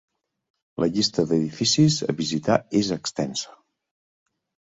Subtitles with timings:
[0.83, 3.55] La llista d’edificis a visitar és extensa.